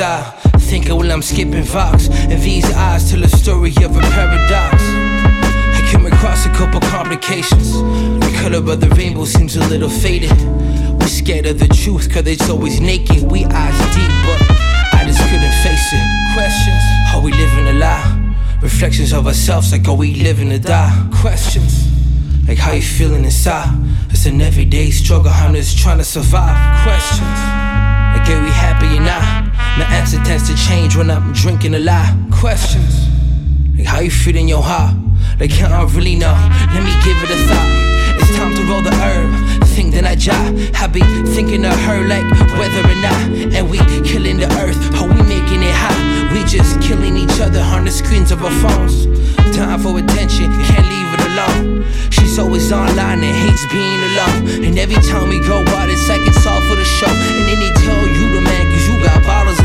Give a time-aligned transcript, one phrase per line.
[0.00, 0.60] lakeside.
[0.60, 2.08] Thinking while I'm skipping Vox.
[2.08, 4.82] And these eyes tell a story of a paradox.
[4.82, 7.72] I came across a couple complications.
[7.72, 10.32] The color of the rainbow seems a little faded.
[10.98, 13.22] We're scared of the truth, cause it's always naked.
[13.30, 14.40] We eyes deep, but
[14.94, 16.04] I just couldn't face it.
[16.34, 16.82] Questions,
[17.14, 18.36] are we living a lie?
[18.62, 21.08] Reflections of ourselves, like are we living or die?
[21.20, 21.88] Questions,
[22.46, 23.72] like how you feeling inside?
[24.10, 26.56] It's an everyday struggle, I'm just trying to survive.
[26.84, 27.38] Questions,
[28.14, 29.49] like are we happy or not?
[29.78, 32.08] My answer tends to change when I'm drinking a lot.
[32.30, 33.06] Questions,
[33.76, 34.94] like how you feeling your heart?
[35.38, 36.34] Like I don't really know,
[36.74, 37.70] let me give it a thought.
[38.20, 40.52] It's time to roll the herb, think that I jot.
[40.76, 41.00] I be
[41.32, 42.26] thinking of her like
[42.60, 43.22] whether or not.
[43.56, 45.96] And we killing the earth, how we making it hot?
[46.32, 49.06] We just killing each other on the screens of our phones.
[49.56, 51.86] Time for attention, can't leave it alone.
[52.10, 54.64] She's always online and hates being alone.
[54.66, 57.08] And every time we go out, it's like it's all for the show.
[57.08, 59.59] And then they tell you the man, cause you got bottles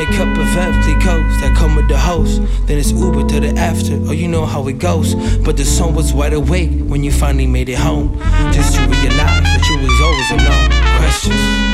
[0.00, 2.42] a cup of empty coats that come with the host.
[2.66, 5.14] Then it's Uber to the after, oh, you know how it goes.
[5.38, 8.18] But the sun was wide awake when you finally made it home.
[8.52, 10.70] Just to realize that you was always alone.
[10.98, 11.66] Questions.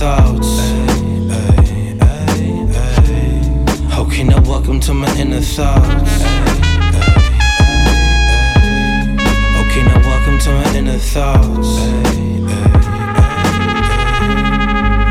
[0.00, 0.59] Thoughts.
[4.70, 6.22] Welcome to my inner thoughts.
[9.58, 11.68] Okay, now welcome to my inner thoughts.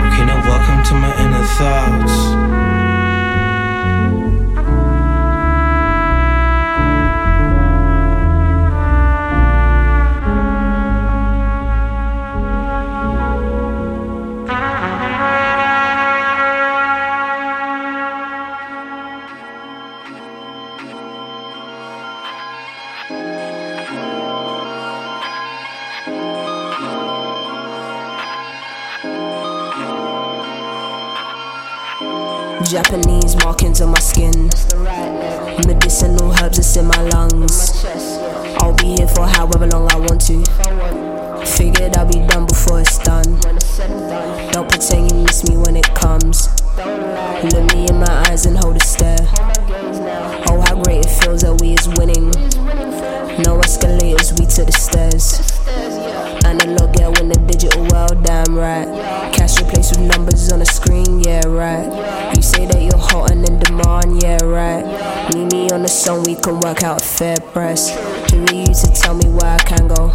[0.07, 2.28] Okay, now welcome to my inner thoughts.
[32.69, 34.45] Japanese markings on my skin.
[35.65, 37.83] Medicinal herbs that's in my lungs.
[38.61, 40.45] I'll be here for however long I want to.
[41.57, 43.39] Figured I'll be done before it's done.
[44.51, 46.47] Don't pretend you miss me when it comes.
[46.77, 49.17] Look me in my eyes and hold a stare.
[50.47, 52.29] Oh, how great it feels that we is winning.
[53.45, 55.88] No escalators, we to the stairs.
[56.49, 58.87] Analog yeah, in the digital world, damn right.
[59.31, 61.85] Cash replaced with numbers on the screen, yeah, right.
[62.35, 64.81] You say that you're hot and in demand, yeah, right.
[65.35, 67.93] Meet me on the song, we can work out a fair price.
[68.31, 70.11] Who are you to tell me where I can go?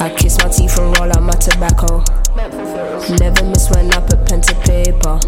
[0.00, 2.02] I kiss my teeth and roll out my tobacco.
[3.20, 5.20] Never miss when I put pen to paper.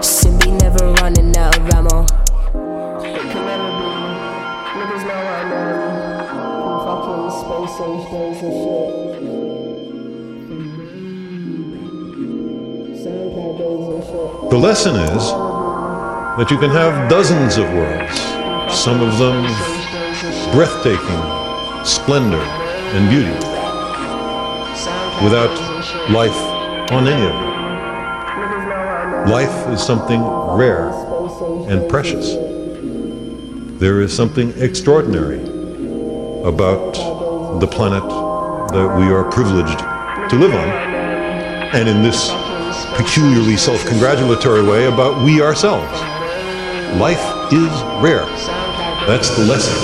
[0.00, 2.06] Simbi never running out of ammo.
[14.50, 15.30] The lesson is
[16.36, 18.20] that you can have dozens of worlds,
[18.74, 19.44] some of them
[20.52, 21.22] breathtaking
[21.84, 22.42] splendor
[22.94, 23.32] and beauty,
[25.24, 25.54] without
[26.10, 26.36] life
[26.92, 27.52] on any of them.
[29.30, 30.90] Life is something rare
[31.70, 32.34] and precious.
[33.80, 35.40] There is something extraordinary
[36.44, 36.92] about
[37.60, 38.02] the planet
[38.72, 40.68] that we are privileged to live on,
[41.74, 42.30] and in this
[43.02, 45.90] peculiarly self congratulatory way about we ourselves.
[47.00, 48.26] Life is rare.
[49.08, 49.74] That's the lesson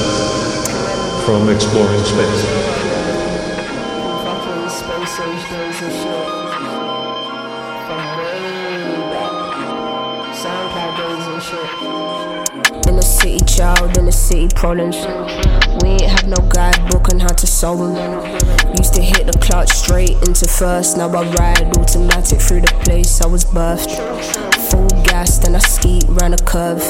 [1.27, 2.45] from exploring space.
[12.87, 14.97] In the city, child, in the city problems.
[15.83, 18.58] We ain't have no guidebook on how to solve them.
[18.77, 20.97] Used to hit the clutch straight into first.
[20.97, 23.97] Now I ride automatic through the place I was birthed.
[24.71, 26.83] Full gas, then I ski round a curve.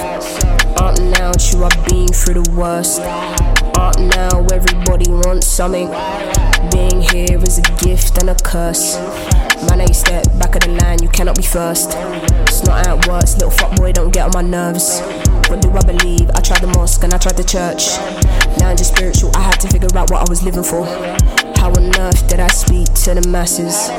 [0.78, 3.00] Up now, true, I've been through the worst.
[3.00, 5.88] Up now, everybody wants something.
[6.72, 8.96] Being here is a gift and a curse.
[9.66, 11.94] Man, I step back of the line, you cannot be first.
[12.46, 15.00] It's not how it works, little fuck boy, don't get on my nerves.
[15.48, 16.30] What do I believe?
[16.34, 17.96] I tried the mosque and I tried the church.
[18.58, 20.84] Now I'm just spiritual, I had to figure out what I was living for.
[21.58, 23.90] How on earth did I speak to the masses?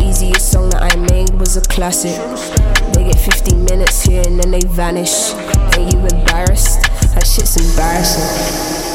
[0.00, 2.14] Easiest song that I made was a classic.
[2.94, 5.32] They get 15 minutes here and then they vanish.
[5.34, 6.80] Are you embarrassed?
[7.14, 8.92] That shit's embarrassing.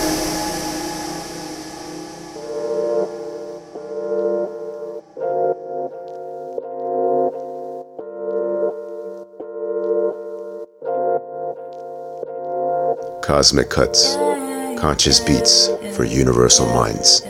[13.22, 14.16] Cosmic Cuts,
[14.80, 17.22] conscious beats for universal minds.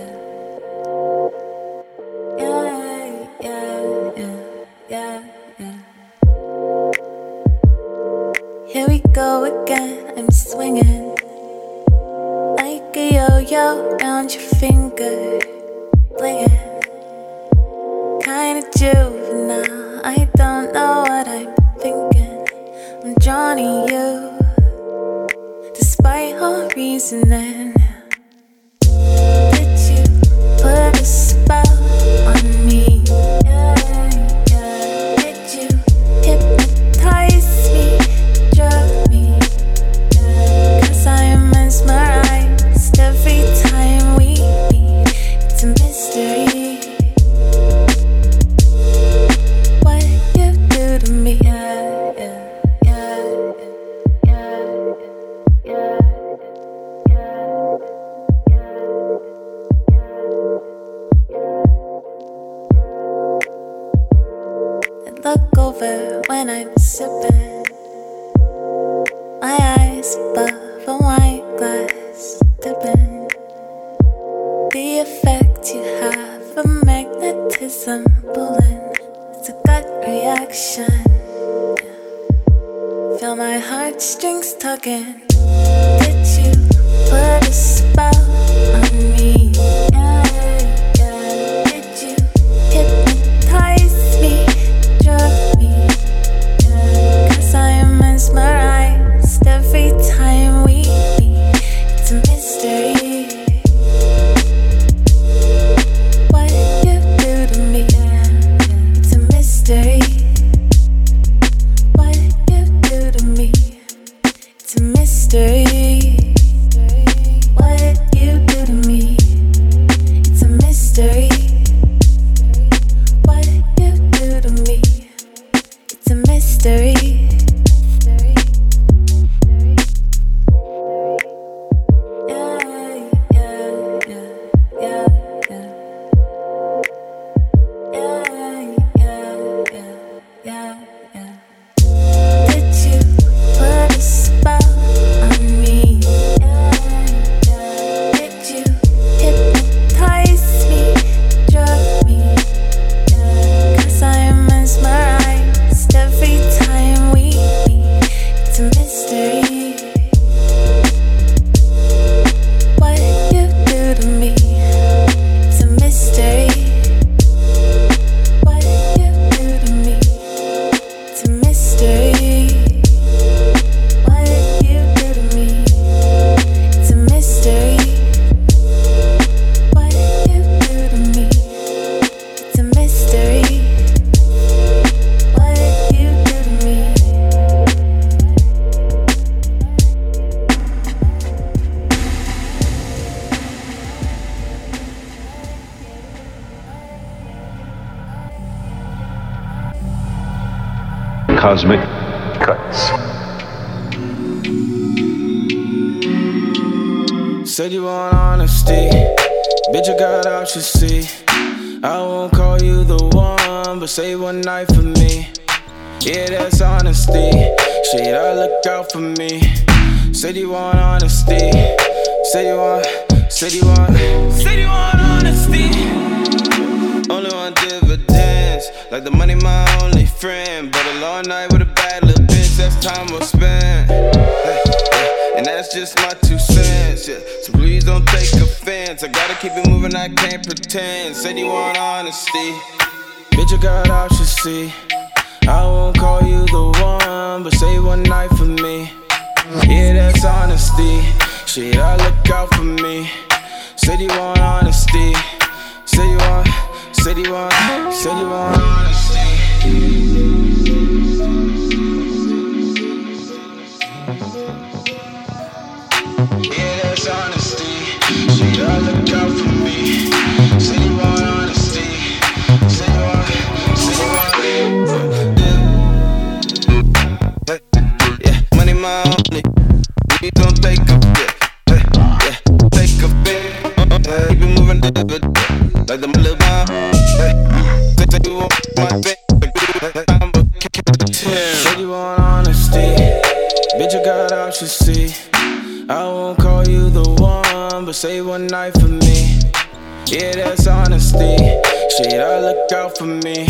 [302.87, 303.47] Out for me.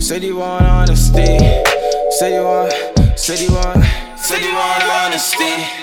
[0.00, 1.38] Said you want honesty.
[2.18, 2.72] Said you want,
[3.18, 3.84] said you want,
[4.16, 5.78] said you want honesty.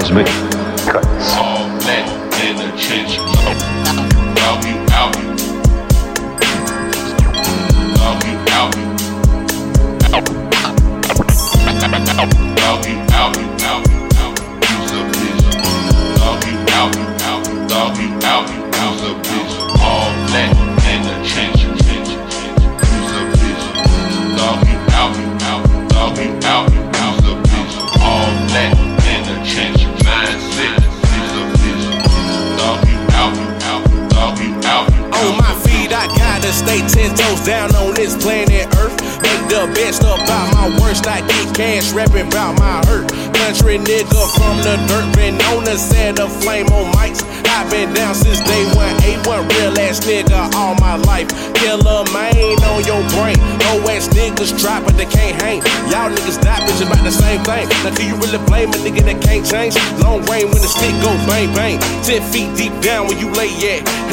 [0.00, 0.49] Cosmic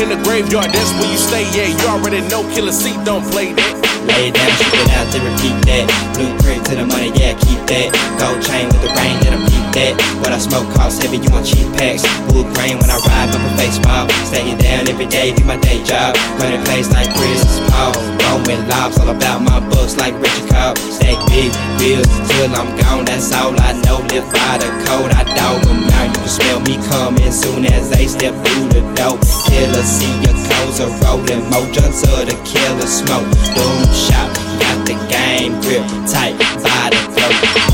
[0.01, 1.67] In the graveyard, that's where you stay, yeah.
[1.71, 3.96] You already know Killer C don't play that.
[4.17, 5.85] It down, ship it out to repeat that.
[6.17, 7.93] Blueprint to the money, yeah, keep that.
[8.17, 9.93] Gold chain with the rain, let them keep that.
[10.25, 12.01] What I smoke costs heavy, you want cheap packs.
[12.33, 14.09] Wood grain when I ride, up a face mob.
[14.25, 16.17] Staying down every day, be my day job.
[16.41, 17.93] Running place like Chris Paul.
[18.25, 20.81] Rolling lobs, all about my books like Richard Cobb.
[20.81, 24.01] Stack big bills till I'm gone, that's all I know.
[24.09, 26.09] Live by the code, I dog them out.
[26.09, 29.83] You can smell me coming soon as they step through the door killer.
[29.83, 33.27] See your clothes are rolling, mojo to the killer smoke.
[33.55, 33.77] Boom
[34.59, 37.66] got the game grip tight by the throat.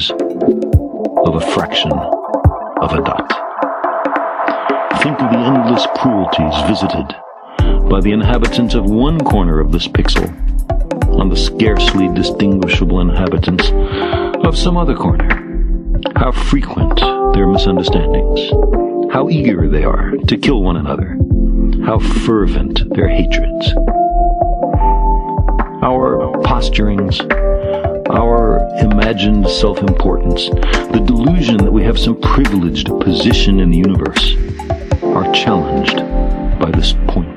[0.00, 0.10] Masters
[1.26, 3.28] of a fraction of a dot.
[5.02, 7.14] Think of the endless cruelties visited
[7.88, 10.28] by the inhabitants of one corner of this pixel
[11.18, 13.70] on the scarcely distinguishable inhabitants
[14.46, 15.28] of some other corner.
[16.16, 16.98] How frequent
[17.34, 18.50] their misunderstandings,
[19.12, 21.18] how eager they are to kill one another,
[21.84, 23.72] how fervent their hatreds.
[25.82, 27.20] Our posturings,
[28.10, 28.60] our
[29.10, 30.50] imagined self importance,
[30.92, 34.36] the delusion that we have some privileged position in the universe,
[35.02, 35.96] are challenged
[36.60, 37.29] by this point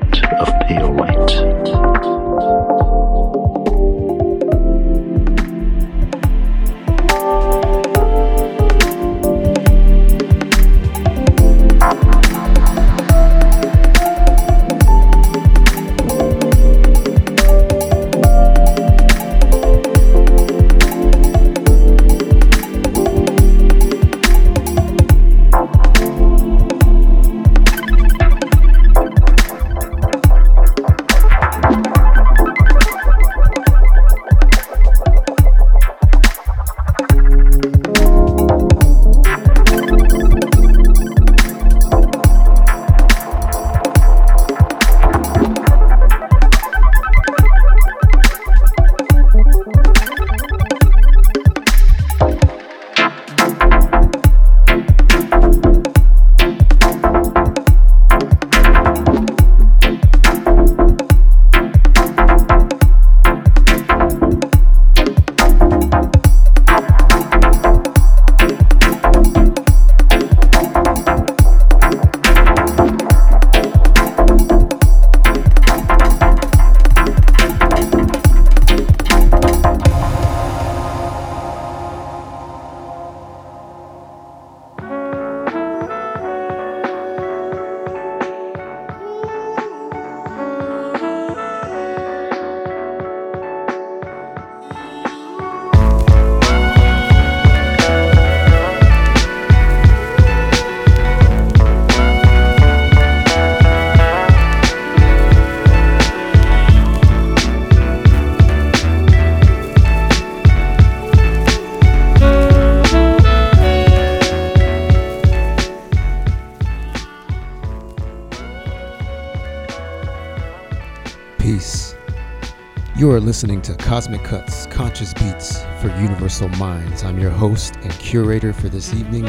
[123.14, 127.04] You're listening to Cosmic Cuts, Conscious Beats for Universal Minds.
[127.04, 129.22] I'm your host and curator for this evening,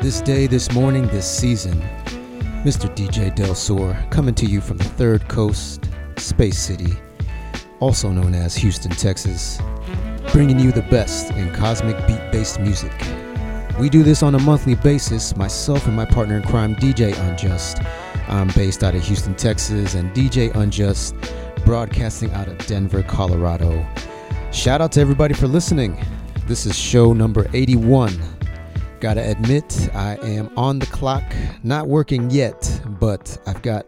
[0.00, 1.78] this day, this morning, this season,
[2.64, 2.88] Mr.
[2.96, 6.94] DJ Del Sor, coming to you from the third coast, Space City,
[7.78, 9.60] also known as Houston, Texas,
[10.32, 12.94] bringing you the best in cosmic beat based music.
[13.78, 17.82] We do this on a monthly basis, myself and my partner in crime, DJ Unjust.
[18.28, 21.14] I'm based out of Houston, Texas, and DJ Unjust
[21.70, 23.86] broadcasting out of Denver, Colorado.
[24.50, 25.96] Shout out to everybody for listening.
[26.48, 28.20] This is show number 81.
[28.98, 31.22] Gotta admit, I am on the clock,
[31.62, 33.86] not working yet, but I've got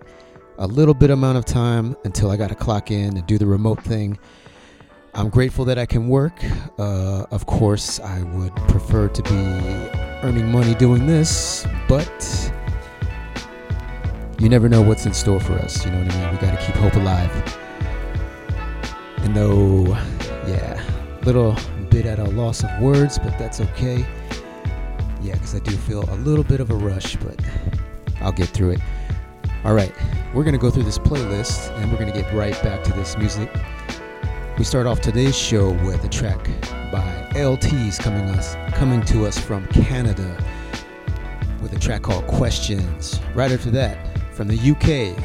[0.58, 3.82] a little bit amount of time until I gotta clock in and do the remote
[3.82, 4.16] thing.
[5.14, 6.40] I'm grateful that I can work.
[6.78, 9.34] Uh, of course, I would prefer to be
[10.22, 12.52] earning money doing this, but
[14.38, 15.84] you never know what's in store for us.
[15.84, 16.30] You know what I mean?
[16.30, 17.61] We gotta keep hope alive.
[19.22, 19.86] And though,
[20.46, 20.82] yeah,
[21.24, 21.56] little
[21.90, 24.04] bit at a loss of words, but that's okay.
[25.20, 27.40] Yeah, because I do feel a little bit of a rush, but
[28.20, 28.80] I'll get through it.
[29.64, 29.94] All right,
[30.34, 33.48] we're gonna go through this playlist and we're gonna get right back to this music.
[34.58, 36.44] We start off today's show with a track
[36.90, 40.36] by LT's coming us coming to us from Canada
[41.62, 43.20] with a track called Questions.
[43.34, 45.16] Right after that, from the UK,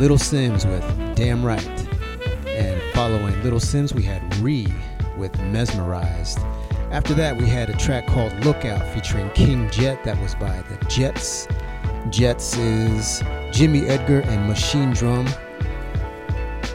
[0.00, 1.81] Little Simz with Damn Right.
[3.02, 4.72] Following Little Simz, we had Re
[5.18, 6.38] with Mesmerized.
[6.92, 10.76] After that, we had a track called Lookout featuring King Jet that was by the
[10.86, 11.48] Jets.
[12.10, 15.26] Jets is Jimmy Edgar and Machinedrum.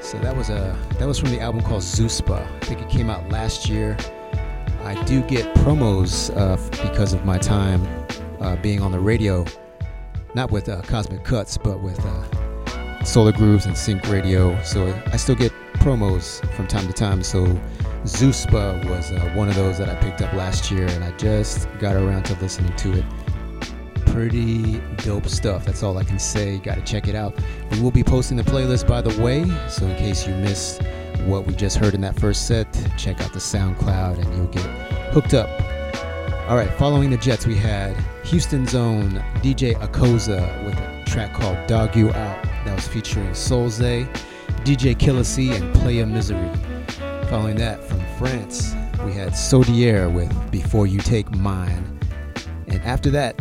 [0.04, 2.46] So that was a that was from the album called Zoospa.
[2.46, 3.96] I think it came out last year.
[4.84, 6.58] I do get promos uh,
[6.90, 7.88] because of my time
[8.42, 9.46] uh, being on the radio,
[10.36, 14.62] not with uh, Cosmic Cuts, but with uh, Solar Grooves and Sync Radio.
[14.64, 17.24] So I still get promos from time to time.
[17.24, 17.46] So
[18.04, 21.68] Zoospa was uh, one of those that I picked up last year, and I just
[21.80, 23.06] got around to listening to it.
[24.06, 25.66] Pretty dope stuff.
[25.66, 26.58] That's all I can say.
[26.58, 27.38] Got to check it out.
[27.72, 30.82] We will be posting the playlist, by the way, so in case you missed
[31.26, 34.66] what we just heard in that first set, check out the SoundCloud and you'll get
[35.12, 35.50] hooked up.
[36.50, 39.12] All right, following the Jets, we had Houston's own
[39.42, 44.08] DJ Akoza with a track called Dog You Out that was featuring Soulze,
[44.64, 46.50] DJ Killer C, and Playa Misery.
[47.30, 48.74] Following that, from France,
[49.06, 52.00] we had Sodier with Before You Take Mine.
[52.68, 53.36] And after that,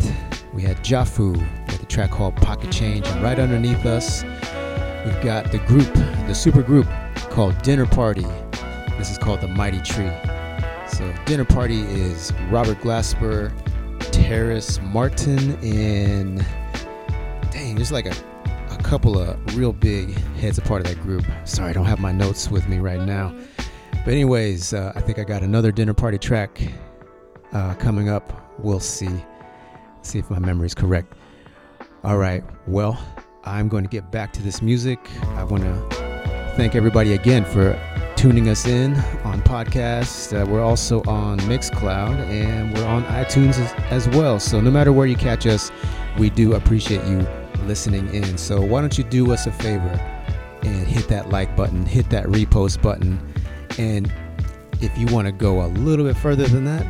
[0.53, 3.07] we had Jafu with a track called Pocket Change.
[3.07, 4.23] And right underneath us,
[5.05, 5.93] we've got the group,
[6.27, 6.87] the super group
[7.31, 8.27] called Dinner Party.
[8.99, 10.11] This is called The Mighty Tree.
[10.89, 13.53] So, Dinner Party is Robert Glasper,
[14.13, 16.45] Terrace Martin, and
[17.51, 18.15] dang, there's like a
[18.87, 21.25] couple of real big heads a part of that group.
[21.45, 23.35] Sorry, I don't have my notes with me right now.
[24.05, 26.63] But anyways, uh, I think I got another dinner party track
[27.53, 28.55] uh, coming up.
[28.61, 29.11] We'll see.
[30.03, 31.15] See if my memory is correct.
[32.05, 32.45] All right.
[32.69, 32.97] Well,
[33.43, 35.01] I'm going to get back to this music.
[35.31, 37.77] I want to thank everybody again for
[38.15, 38.95] tuning us in
[39.25, 40.33] on podcasts.
[40.33, 44.39] Uh, we're also on Mixcloud and we're on iTunes as, as well.
[44.39, 45.73] So no matter where you catch us,
[46.21, 47.27] we do appreciate you
[47.67, 48.39] listening in.
[48.39, 50.01] So why don't you do us a favor
[50.63, 53.21] and hit that like button, hit that repost button,
[53.79, 54.13] and
[54.81, 56.85] if you want to go a little bit further than that,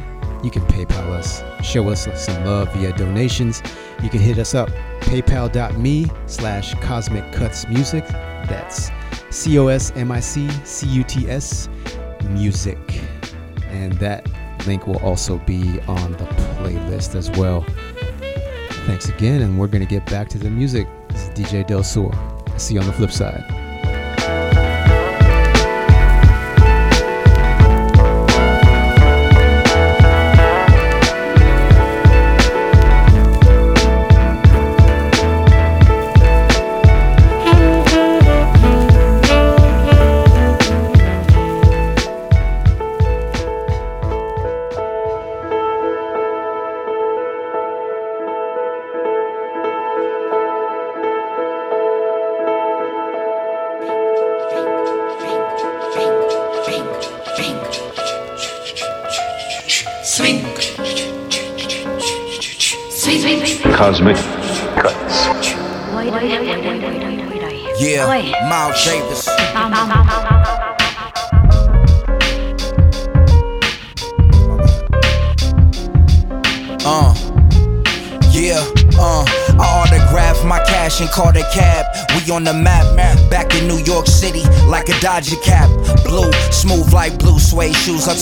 [0.44, 3.62] you can PayPal us, show us some love via donations.
[4.02, 4.68] You can hit us up
[5.00, 8.06] paypal.me slash cosmic cuts music.
[8.06, 8.90] That's
[9.30, 11.68] C O S M I C C U T S
[12.28, 12.78] music.
[13.68, 14.28] And that
[14.66, 17.64] link will also be on the playlist as well.
[18.86, 20.86] Thanks again, and we're going to get back to the music.
[21.08, 22.08] This is DJ Del Sur.
[22.56, 23.65] See you on the flip side.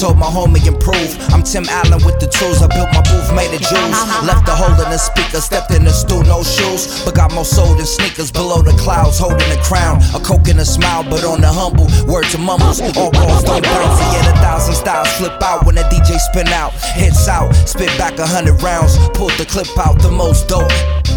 [0.00, 1.14] Told my homie improve.
[1.30, 2.62] I'm Tim Allen with the tools.
[2.62, 3.94] I built my booth made of jewels.
[4.26, 7.04] Left the hole in the speaker, stepped in the stool, no shoes.
[7.04, 10.02] But got more soul than sneakers below the clouds, holding a crown.
[10.14, 11.86] A coke and a smile, but on the humble.
[12.10, 14.00] Word to mumbles, all balls don't bounce.
[14.12, 16.72] Yet a thousand styles flip out when the DJ spin out.
[16.98, 18.98] Hits out, spit back a hundred rounds.
[19.14, 20.72] Pulled the clip out, the most dope.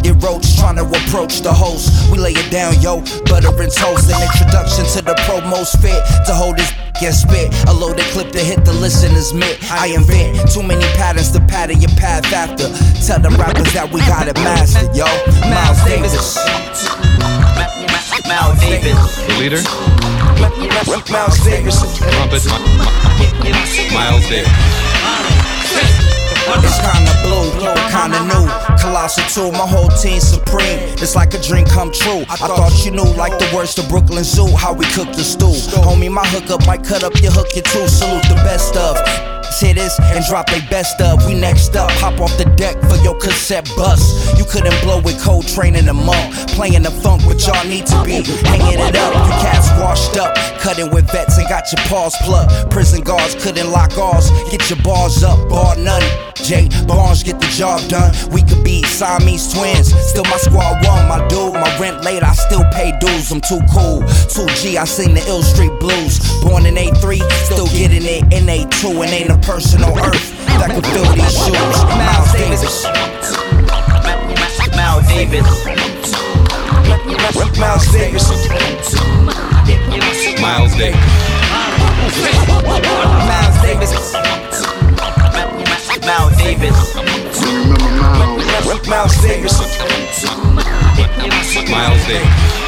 [0.08, 1.92] Get roach trying to approach the host.
[2.10, 3.04] We lay it down, yo.
[3.28, 4.08] Butter and toast.
[4.08, 6.72] An introduction to the pro most fit to hold his
[7.04, 7.52] and spit.
[7.68, 9.60] A loaded clip to hit the listener's mitt.
[9.70, 12.72] I invent too many patterns to pattern your path after.
[13.04, 15.04] Tell the rappers that we got it mastered, yo.
[15.52, 16.40] Miles Davis.
[18.32, 18.96] Miles Davis.
[19.28, 19.60] The leader?
[21.12, 21.84] Miles Davis.
[22.00, 22.48] Trumpet.
[23.92, 24.56] Miles Davis.
[26.64, 27.52] It's kinda blue,
[27.92, 28.67] kinda new.
[28.88, 30.80] Colossal 2, my whole team supreme.
[31.04, 32.24] It's like a dream come true.
[32.30, 35.52] I thought you knew, like the words to Brooklyn Zoo, how we cook the stew.
[35.82, 37.86] Homie, my hookup might cut up your hook, you too.
[37.90, 39.37] Salute the best of.
[39.60, 41.26] Hit and drop they best of.
[41.26, 44.38] We next up, hop off the deck for your cassette bus.
[44.38, 46.34] You couldn't blow with Coltrane in the monk.
[46.58, 49.14] Playing the funk, but y'all need to be hanging it up.
[49.14, 52.72] Your cats washed up, cutting with vets and got your paws plucked.
[52.72, 54.30] Prison guards couldn't lock ours.
[54.52, 56.04] Get your bars up, bar none.
[56.44, 58.14] Jay Barnes get the job done.
[58.32, 59.94] We could be Siamese twins.
[59.94, 61.54] Still my squad one, my dude.
[61.54, 63.32] My rent late, I still pay dues.
[63.32, 64.02] I'm too cool.
[64.32, 66.20] 2G, I sing the Ill Street Blues.
[66.44, 69.04] Born in A3, still getting it in A2.
[69.04, 71.78] And ain't a person on earth that can fill these shoes.
[71.98, 72.86] Miles Davis.
[74.76, 75.48] Miles Davis.
[77.60, 78.30] Miles Davis.
[80.42, 80.78] Miles Davis.
[80.78, 81.04] Miles Davis.
[83.28, 84.14] Miles Davis.
[86.06, 88.27] Miles Davis.
[88.68, 89.58] Miles Davis.
[91.72, 92.68] Miles Davis.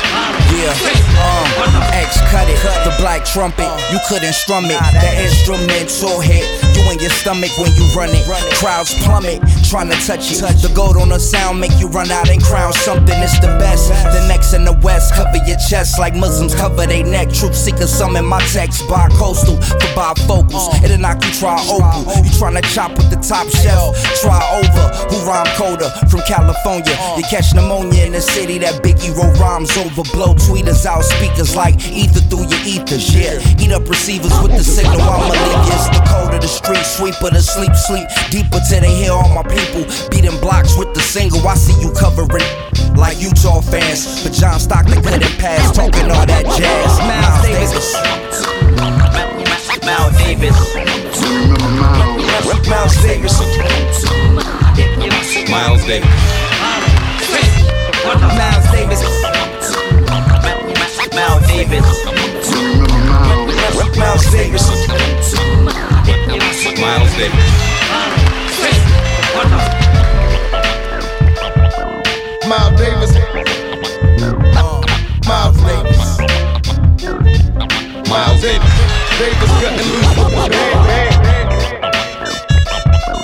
[0.49, 0.73] Yeah,
[1.21, 4.79] um, X cut it, cut the black trumpet, you couldn't strum it.
[4.97, 6.43] The instrumental hit,
[6.75, 8.25] you in your stomach when you run it.
[8.57, 10.41] Crowds plummet, trying to touch it.
[10.41, 13.13] The gold on the sound make you run out and crown something.
[13.21, 13.89] It's the best.
[13.89, 17.29] The next in the west, cover your chest like Muslims cover their neck.
[17.29, 20.73] Truth seekers summon my text by coastal for bifocals.
[20.83, 22.09] It'll knock you try opal.
[22.23, 24.85] You trying to chop with the top shelf, try over.
[25.13, 26.95] Who rhyme colder from California?
[26.99, 27.17] Uh.
[27.17, 30.03] You catch pneumonia in the city that Biggie wrote rhymes over.
[30.13, 33.13] Blow tweeters out speakers like ether through your ethers.
[33.13, 35.01] Yeah, eat up receivers with the signal.
[35.01, 35.73] I'ma leave you.
[35.73, 39.29] It's the code of the street, sweeper to sleep, sleep deeper till they hear all
[39.29, 41.45] my people beating blocks with the single.
[41.47, 42.45] I see you covering
[42.95, 46.99] like Utah fans, but John Stockton couldn't pass talking all that jazz.
[47.07, 47.93] Miles Davis.
[49.85, 50.59] Miles Davis.
[52.69, 53.39] Miles Davis.
[53.39, 54.09] Miles
[54.43, 54.68] Davis.
[55.49, 56.07] Miles Davis.
[58.05, 59.01] Miles Davis.
[61.15, 61.83] Miles Davis.
[63.99, 64.69] Miles Davis.
[66.79, 67.45] Miles Davis.
[72.47, 73.11] Miles Davis.
[75.27, 76.01] Miles Davis.
[78.07, 78.89] Miles Davis
[79.59, 80.09] cutting loose.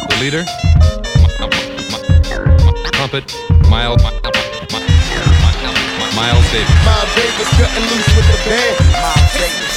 [0.09, 0.64] The leader?
[3.15, 3.31] Miles,
[3.69, 4.03] Miles,
[6.17, 6.67] Miles Davis.
[6.83, 8.75] Miles Davis cutting loose with the band.
[8.91, 9.75] Miles Davis.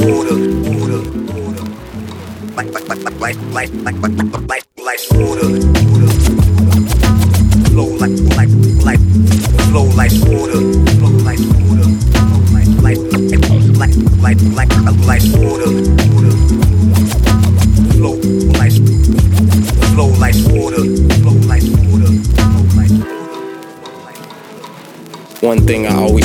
[0.00, 0.38] Order,
[0.70, 1.00] order,
[1.36, 1.66] order.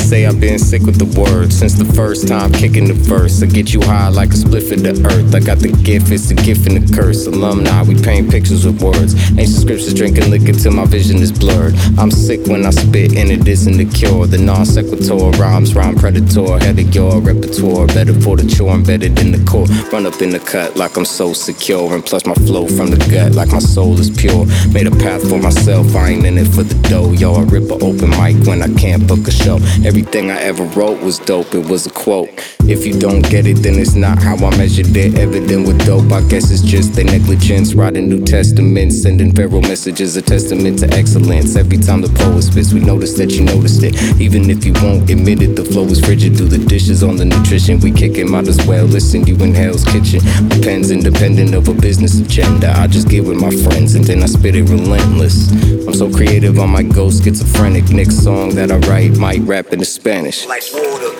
[0.06, 3.42] Say, I've been sick with the word since the first time kicking the verse.
[3.42, 5.34] I get you high like a spliff in the earth.
[5.34, 7.26] I got the gift, it's the gift and the curse.
[7.26, 9.14] Alumni, we paint pictures with words.
[9.30, 11.74] Ancient scriptures, drinking liquor till my vision is blurred.
[11.98, 14.26] I'm sick when I spit, and it isn't the cure.
[14.26, 16.58] The non sequitur rhymes, rhyme predator.
[16.62, 19.66] Head of your repertoire, better for the chore, embedded in the core.
[19.90, 23.00] Run up in the cut like I'm so secure, and plus my flow from the
[23.10, 24.46] gut like my soul is pure.
[24.70, 27.10] Made a path for myself, I ain't in it for the dough.
[27.10, 29.58] Yo, I rip a open mic when I can't book a show.
[29.96, 32.28] Everything I ever wrote was dope, it was a quote.
[32.68, 35.16] If you don't get it, then it's not how I measured it.
[35.16, 37.72] Evident with dope, I guess it's just their negligence.
[37.72, 41.56] Writing New Testament, sending pharaoh messages, a testament to excellence.
[41.56, 43.94] Every time the poet spits, we notice that you noticed it.
[44.20, 46.36] Even if you won't admit it, the flow is frigid.
[46.36, 49.26] Do the dishes on the nutrition, we kick it, might as well listen.
[49.26, 50.20] You in Hell's Kitchen.
[50.50, 52.70] My pen's independent of a business agenda.
[52.76, 55.50] I just get with my friends and then I spit it relentless.
[55.86, 57.88] I'm so creative, I might go schizophrenic.
[57.88, 60.46] Next song that I write might rap in Spanish.
[60.46, 61.12] Like water.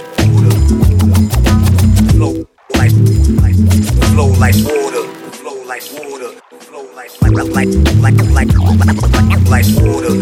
[2.12, 2.32] Flow
[2.74, 2.92] like,
[3.40, 3.56] like,
[4.10, 5.04] flow like water.
[5.32, 6.32] Flow like water.
[6.60, 7.68] Flow like, like, like,
[8.00, 8.62] like, like, like,
[9.48, 10.14] like water.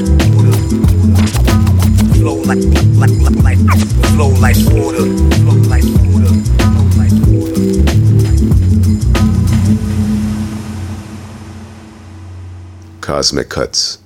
[2.15, 2.65] Flow like,
[3.01, 3.59] like, like, like,
[4.13, 5.07] flow like water.
[5.41, 6.33] Flow like water.
[6.61, 7.63] Flow like water.
[13.01, 13.99] Cosmic Cuts.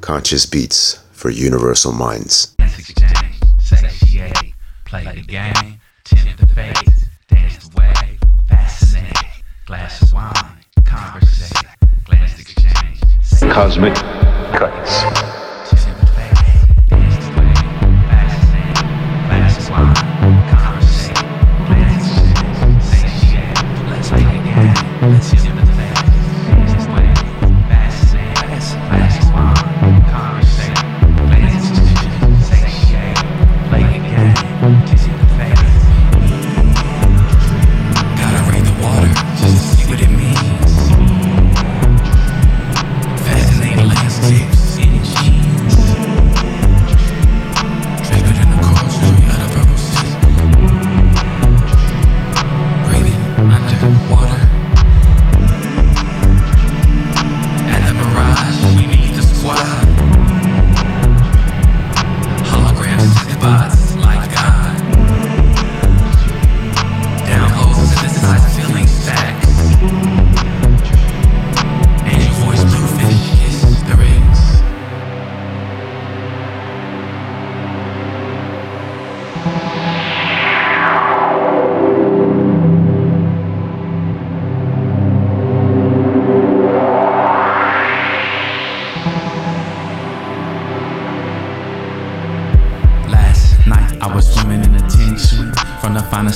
[0.00, 2.54] Conscious beats for universal minds.
[2.60, 3.19] exchange, satiate,
[4.90, 6.74] play the game, tempt the fate,
[7.28, 8.18] dance the way,
[8.48, 9.14] fascinate,
[9.64, 11.64] glass of wine, conversate,
[12.04, 13.00] glance exchange,
[13.52, 15.39] Cosmic Cuts.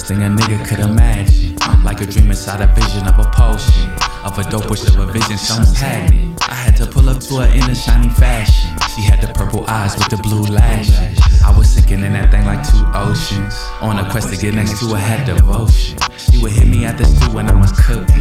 [0.05, 1.57] Finest thing a nigga could imagine.
[1.85, 3.91] Like a dream inside a vision of a potion,
[4.25, 6.43] of a dope wish of a vision someone's had it.
[6.49, 8.71] I had to pull up to her in a shiny fashion.
[8.95, 11.19] She had the purple eyes with the blue lashes.
[11.45, 13.55] I was sinking in that thing like two oceans.
[13.81, 15.99] On a quest to get next to her, had devotion.
[16.17, 18.14] She would hit me at the stew when I was cooking.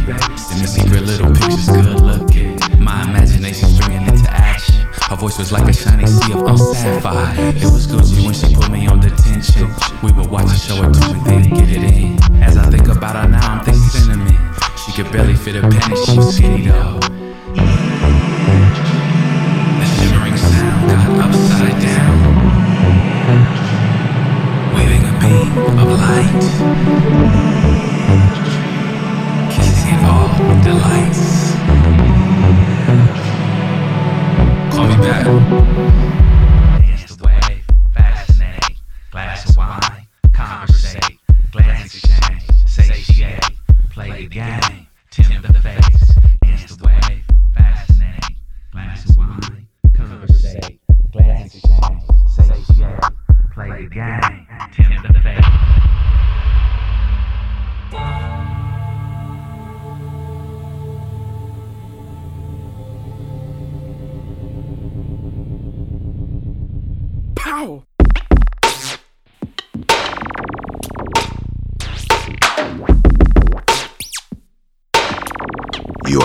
[5.34, 7.34] Voice was like a shiny sea of on sapphire.
[7.56, 9.68] It was Gucci when she put me on detention.
[10.02, 12.18] We would watch a show or two and then get it in.
[12.42, 14.36] As I think about her now, I'm thinking cinnamon.
[14.84, 17.00] She could barely fit a penny, she was skinny though.
[19.80, 22.16] The shimmering sound got upside down.
[24.74, 25.50] Waving a beam
[25.82, 26.44] of light.
[29.50, 31.43] Kissing it all with delights.
[35.04, 35.73] Call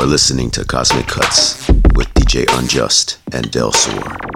[0.09, 4.28] listening to Cosmic Cuts with DJ Unjust and Del Sur.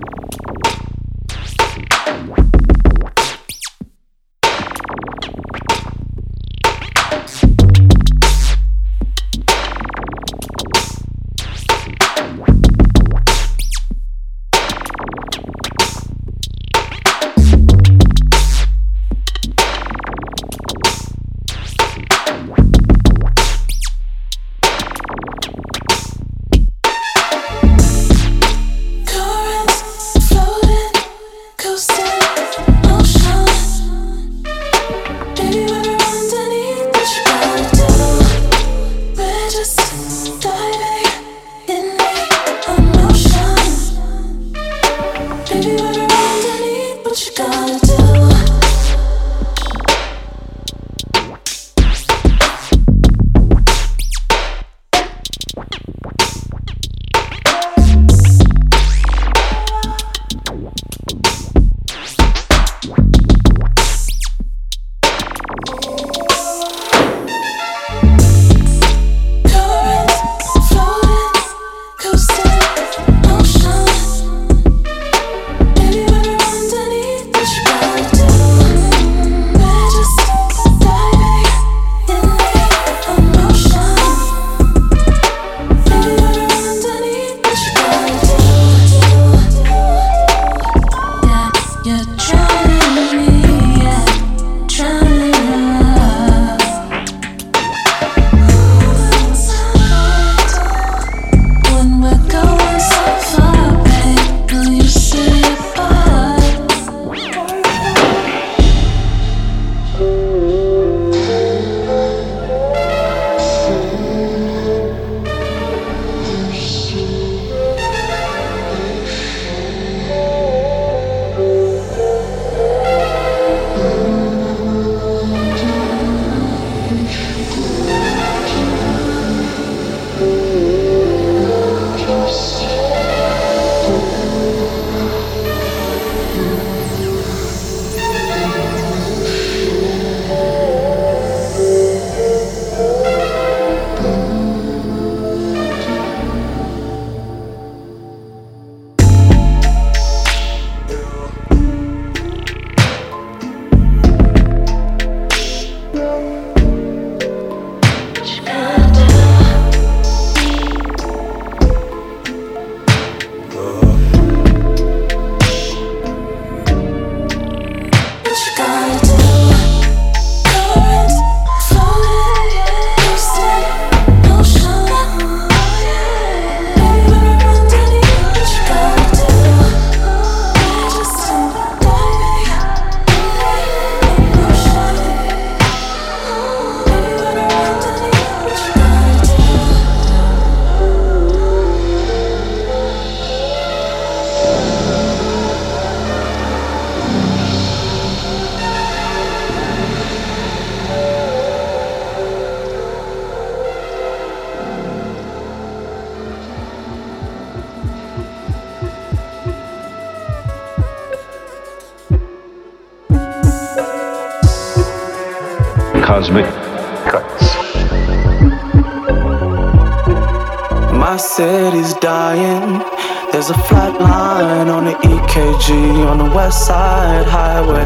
[226.43, 227.85] West Side Highway.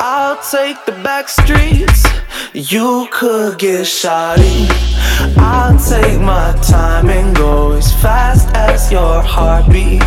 [0.00, 2.02] I'll take the back streets.
[2.52, 4.66] You could get shoddy.
[5.38, 10.02] I'll take my time and go as fast as your heartbeat.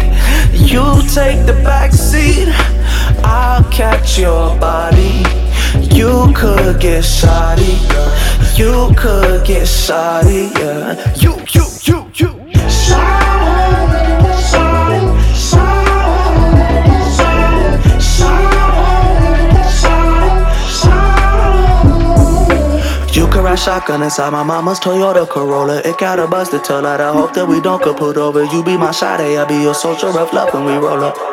[0.52, 0.84] You
[1.16, 2.50] take the back seat.
[3.24, 5.24] I'll catch your body.
[5.96, 7.78] You could get shoddy.
[8.62, 10.52] You could get shoddy.
[10.60, 11.16] Yeah.
[11.16, 11.39] You,
[23.60, 25.82] shotgun inside my mama's Toyota Corolla.
[25.84, 27.02] It got a busted tail light.
[27.02, 28.46] I hope that we don't kaput over.
[28.46, 31.29] You be my shot, I'll be your soldier of love when we roll up.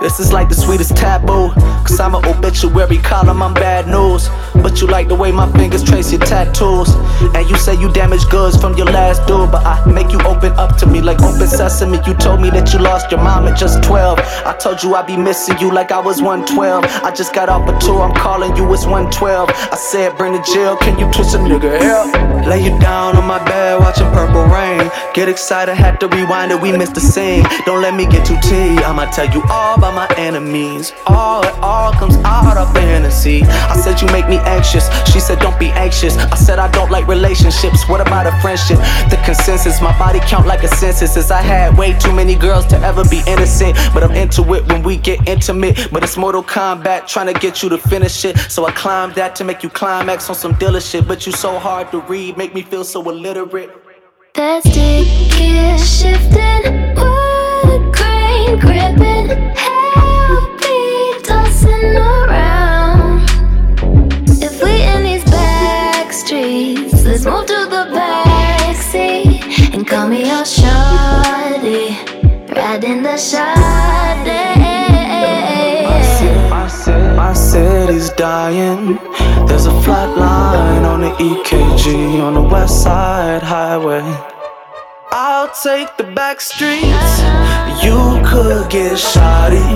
[0.00, 1.50] This is like the sweetest taboo.
[1.82, 4.28] Cause I'm an obituary column, I'm bad news.
[4.54, 6.94] But you like the way my fingers trace your tattoos.
[7.34, 9.50] And you say you damaged goods from your last dude.
[9.50, 11.98] But I make you open up to me like open sesame.
[12.06, 14.18] You told me that you lost your mom at just 12.
[14.46, 16.84] I told you I'd be missing you like I was 112.
[16.84, 19.50] I just got off a tour, I'm calling you, it's 112.
[19.50, 22.46] I said, bring the jail, can you twist a nigga help?
[22.46, 24.90] Lay you down on my bed, watching purple rain.
[25.14, 27.44] Get excited, had to rewind it, we missed the scene.
[27.66, 30.92] Don't let me get too tea, I'ma tell you all about my enemies.
[31.08, 33.42] All, it all comes out of fantasy.
[33.42, 34.86] I said, you make me anxious.
[35.12, 36.16] She said, don't be anxious.
[36.16, 37.88] I said, I don't like relationships.
[37.88, 38.78] What about a friendship?
[39.10, 41.16] The consensus, my body count like a census.
[41.16, 43.76] As I had way too many girls to ever be innocent.
[43.92, 45.88] But I'm into it when we get intimate.
[45.90, 48.38] But it's Mortal Kombat trying to get you to finish it.
[48.38, 51.08] So I climbed that to make you climax on some dealer shit.
[51.08, 53.70] But you so hard to read, make me feel so illiterate.
[54.34, 55.08] That stick
[55.40, 59.28] is shifting, wood grain gripping,
[72.80, 73.98] riding the shawty.
[78.18, 78.98] dying.
[79.46, 84.02] There's a flat line on the EKG on the West Side Highway.
[85.12, 87.12] I'll take the back streets.
[87.84, 89.70] You could get shoddy.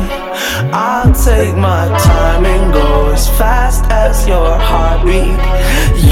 [0.75, 5.39] I'll take my time and go as fast as your heartbeat.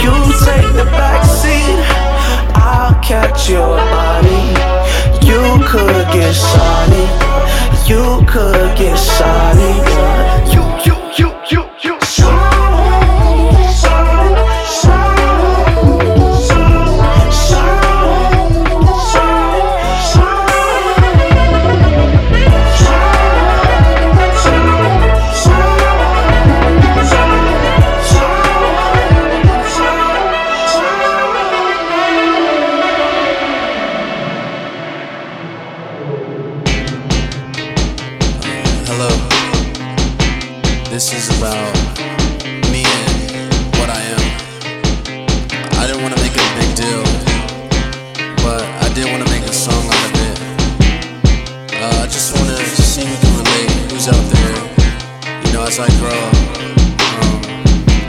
[0.03, 0.15] You
[0.47, 1.81] take the back seat.
[2.55, 4.90] I'll catch your body.
[5.31, 7.07] You could get shoddy.
[7.87, 9.73] You could get shoddy.
[10.51, 12.00] You, you, you, you, you.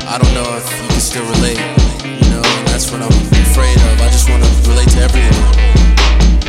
[0.07, 1.59] I don't know if you can still relate.
[2.03, 3.11] You know, and that's what I'm
[3.47, 4.01] afraid of.
[4.01, 5.53] I just want to relate to everyone.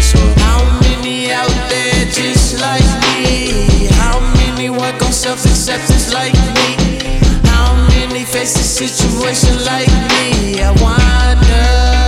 [0.03, 0.19] So.
[0.43, 3.89] How many out there just like me?
[4.03, 6.69] How many work on self-acceptance like me?
[7.49, 10.63] How many face a situation like me?
[10.63, 12.02] I wonder.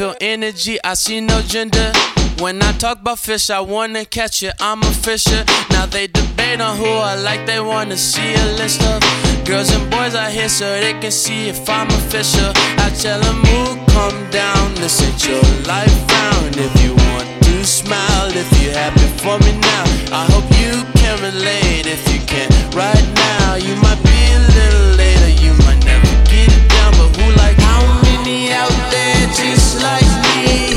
[0.00, 1.92] Feel energy, I see no gender.
[2.40, 5.44] When I talk about fish, I wanna catch it, I'm a fisher.
[5.68, 9.02] Now they debate on who I like, they wanna see a list of
[9.44, 12.50] girls and boys I here so they can see if I'm a fisher.
[12.78, 16.56] I tell them who come down, this ain't your life round.
[16.56, 21.20] If you want to smile, if you're happy for me now, I hope you can
[21.20, 21.84] relate.
[21.84, 26.48] If you can't right now, you might be a little later, you might never get
[26.48, 30.69] it down, but who like how many out there just like me?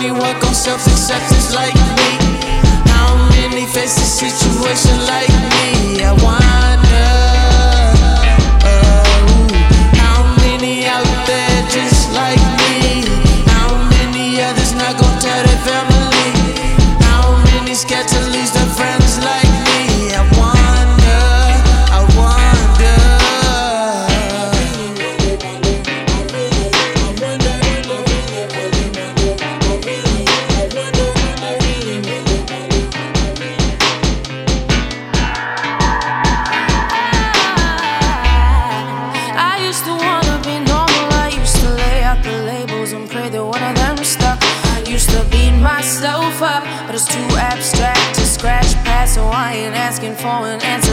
[0.00, 2.10] Many work on self-acceptance like me?
[2.88, 6.02] How many face a situation like me?
[6.02, 7.29] I wonder.
[50.24, 50.89] Ain't asking for an answer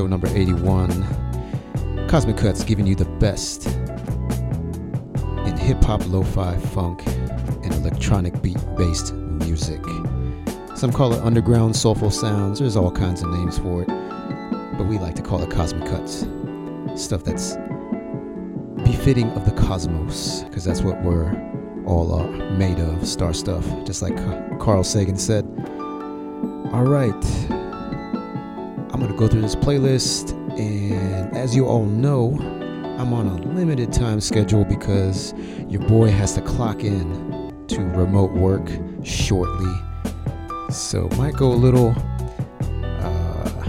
[0.00, 2.08] show number 81.
[2.08, 8.56] Cosmic Cuts giving you the best in hip hop, lo fi, funk, and electronic beat
[8.78, 9.82] based music.
[10.74, 12.60] Some call it underground soulful sounds.
[12.60, 13.88] There's all kinds of names for it,
[14.78, 16.26] but we like to call it Cosmic Cuts.
[16.96, 17.56] Stuff that's
[18.82, 21.30] befitting of the cosmos, because that's what we're
[21.84, 22.26] all uh,
[22.56, 24.16] made of star stuff, just like
[24.60, 25.44] Carl Sagan said.
[26.72, 27.49] All right,
[29.20, 32.38] go through this playlist, and as you all know,
[32.98, 35.34] I'm on a limited time schedule because
[35.68, 38.66] your boy has to clock in to remote work
[39.04, 39.70] shortly.
[40.70, 41.90] So might go a little,
[42.62, 43.64] uh,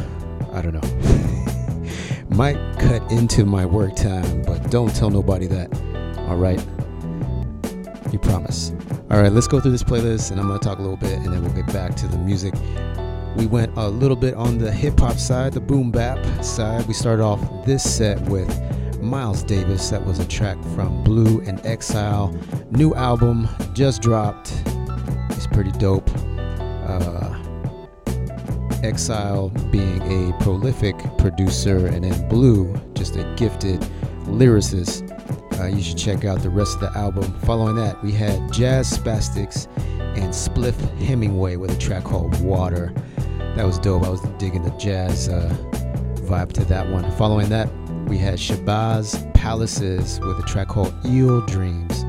[0.54, 5.70] I don't know, might cut into my work time, but don't tell nobody that.
[6.30, 6.66] All right,
[8.14, 8.72] you promise.
[9.10, 11.34] All right, let's go through this playlist, and I'm gonna talk a little bit, and
[11.34, 12.54] then we'll get back to the music.
[13.36, 16.88] We went a little bit on the hip hop side, the boom bap side.
[16.88, 18.50] We started off this set with
[19.02, 19.90] Miles Davis.
[19.90, 22.36] That was a track from Blu and Exile.
[22.72, 24.54] New album just dropped.
[25.32, 26.10] It's pretty dope.
[26.88, 27.38] Uh,
[28.84, 33.80] Exile being a prolific producer, and then Blu, just a gifted
[34.26, 35.08] lyricist.
[35.60, 37.40] Uh, you should check out the rest of the album.
[37.42, 39.68] Following that, we had Jazz Spastiks
[40.16, 42.94] and Spliff Hemingway with a track called Water.
[43.56, 44.04] That was dope.
[44.04, 45.50] I was digging the jazz uh,
[46.22, 47.10] vibe to that one.
[47.14, 47.70] Following that,
[48.08, 52.02] we had Shabazz Palaces with a track called Eel Dreams,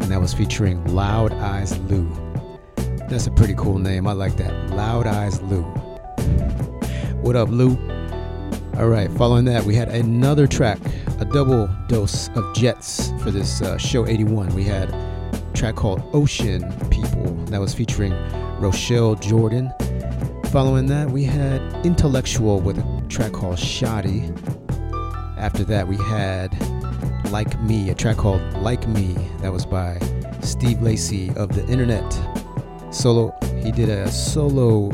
[0.00, 2.08] and that was featuring Loud Eyes Lou.
[3.08, 4.06] That's a pretty cool name.
[4.06, 4.70] I like that.
[4.70, 5.62] Loud Eyes Lou.
[7.22, 7.76] What up, Lou?
[8.76, 10.78] All right, following that, we had another track,
[11.18, 14.54] a double dose of Jets for this uh, show 81.
[14.54, 18.12] We had a track called Ocean People that was featuring
[18.58, 19.72] Rochelle Jordan.
[20.46, 24.32] Following that, we had Intellectual with a track called Shoddy.
[25.36, 26.50] After that, we had
[27.30, 29.98] Like Me, a track called Like Me that was by
[30.40, 32.18] Steve Lacy of the Internet.
[32.90, 34.90] Solo, he did a solo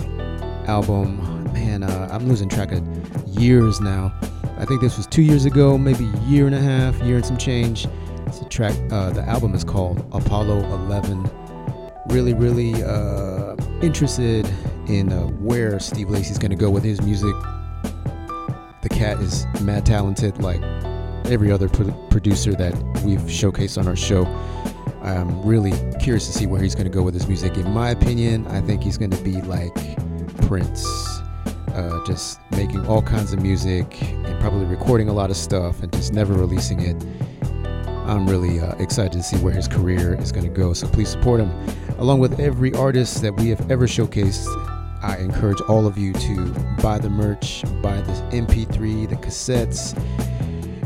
[0.66, 1.44] album.
[1.52, 2.82] Man, uh, I'm losing track of
[3.28, 4.12] years now.
[4.58, 7.24] I think this was two years ago, maybe a year and a half, year and
[7.26, 7.86] some change.
[8.26, 8.74] It's a track.
[8.90, 11.30] Uh, the album is called Apollo 11.
[12.08, 14.46] Really, really uh, interested
[14.88, 17.34] in uh, where Steve Lacy's going to go with his music.
[18.82, 20.62] The cat is mad talented, like
[21.26, 22.74] every other pro- producer that
[23.04, 24.24] we've showcased on our show.
[25.02, 27.56] I'm really curious to see where he's going to go with his music.
[27.56, 29.74] In my opinion, I think he's going to be like
[30.46, 30.86] Prince,
[31.68, 35.92] uh, just making all kinds of music and probably recording a lot of stuff and
[35.92, 37.02] just never releasing it.
[38.04, 40.72] I'm really uh, excited to see where his career is going to go.
[40.72, 41.50] So please support him.
[41.98, 44.46] Along with every artist that we have ever showcased,
[45.02, 46.46] I encourage all of you to
[46.82, 49.94] buy the merch, buy the MP3, the cassettes,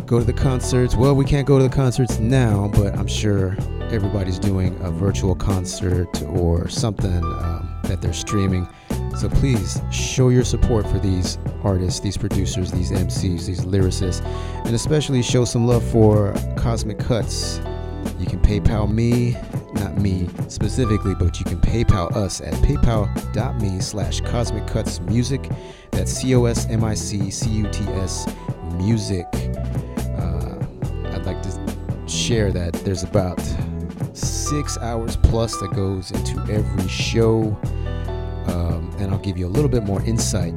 [0.06, 0.96] go to the concerts.
[0.96, 3.56] Well, we can't go to the concerts now, but I'm sure
[3.90, 8.68] everybody's doing a virtual concert or something um, that they're streaming.
[9.16, 14.24] So please show your support for these artists, these producers, these MCs, these lyricists,
[14.64, 17.60] and especially show some love for Cosmic Cuts.
[18.18, 19.36] You can PayPal me,
[19.74, 25.48] not me specifically, but you can PayPal us at paypal.me slash Cosmic Cuts Music.
[25.90, 28.32] That's C O S M I C C U T S
[28.74, 29.26] Music.
[30.16, 30.54] Uh,
[31.12, 33.40] I'd like to share that there's about
[34.12, 37.56] six hours plus that goes into every show.
[38.48, 40.54] Um, and I'll give you a little bit more insight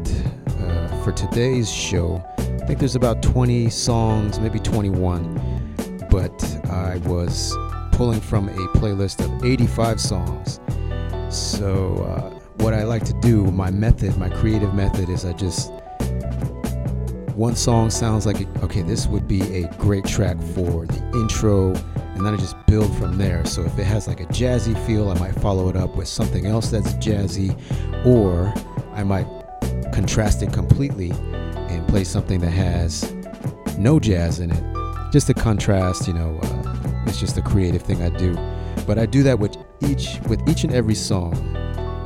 [0.59, 2.23] uh, for today's show.
[2.37, 7.55] I think there's about 20 songs, maybe 21, but I was
[7.91, 10.59] pulling from a playlist of 85 songs.
[11.29, 12.29] So, uh,
[12.63, 15.71] what I like to do, my method, my creative method, is I just
[17.35, 21.73] one song sounds like okay, this would be a great track for the intro,
[22.13, 23.45] and then I just build from there.
[23.45, 26.45] So if it has like a jazzy feel, I might follow it up with something
[26.45, 27.57] else that's jazzy,
[28.05, 28.53] or
[28.93, 29.27] I might
[29.93, 33.11] contrast it completely and play something that has
[33.77, 36.07] no jazz in it, just to contrast.
[36.07, 38.35] You know, uh, it's just a creative thing I do,
[38.85, 41.33] but I do that with each with each and every song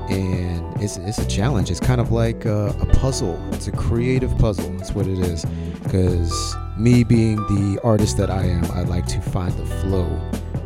[0.10, 1.72] and it's, it's a challenge.
[1.72, 3.40] It's kind of like a, a, puzzle.
[3.54, 4.70] It's a creative puzzle.
[4.74, 5.46] That's what it is.
[5.84, 10.22] Because me being the artist that I am, I like to find the flow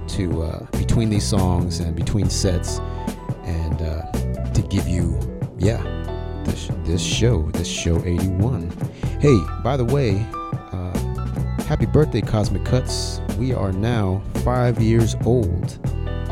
[0.10, 2.80] to uh, between these songs and between sets,
[3.44, 4.12] and uh,
[4.54, 5.20] to give you,
[5.58, 5.82] yeah,
[6.46, 8.72] this this show, this show 81.
[9.20, 10.26] Hey, by the way,
[10.72, 11.10] uh,
[11.70, 13.22] Happy birthday, Cosmic Cuts.
[13.38, 15.78] We are now five years old.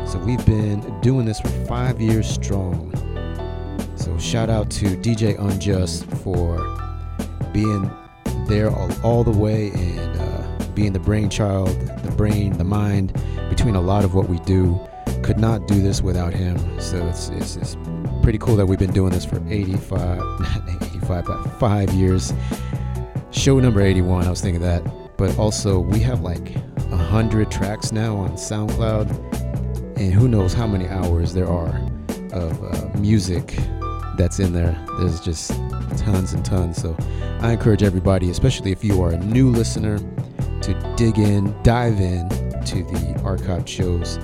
[0.04, 2.92] So we've been doing this for five years strong.
[3.94, 6.58] So shout out to DJ Unjust for
[7.52, 7.88] being
[8.48, 11.68] there all, all the way and uh, being the brainchild,
[12.02, 13.12] the brain, the mind
[13.48, 14.78] between a lot of what we do.
[15.22, 16.58] Could not do this without him.
[16.80, 17.76] So it's, it's, it's
[18.22, 22.32] pretty cool that we've been doing this for 85, not 85, but five years.
[23.30, 24.82] Show number 81, I was thinking that.
[25.16, 26.54] But also, we have like
[26.88, 29.10] 100 tracks now on SoundCloud,
[29.98, 31.80] and who knows how many hours there are
[32.32, 33.56] of uh, music
[34.16, 34.78] that's in there.
[34.98, 35.50] There's just
[35.98, 36.80] tons and tons.
[36.80, 36.96] So
[37.40, 39.98] I encourage everybody, especially if you are a new listener,
[40.62, 44.16] to dig in, dive in to the archived shows.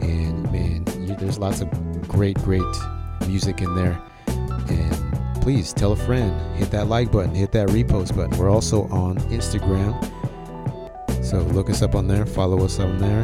[0.00, 1.68] And man, you, there's lots of
[2.08, 2.62] great, great
[3.26, 4.00] music in there.
[4.26, 8.36] And please tell a friend, hit that like button, hit that repost button.
[8.38, 9.92] We're also on Instagram.
[11.24, 13.22] So look us up on there, follow us on there.